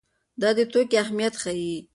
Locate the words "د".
0.57-0.59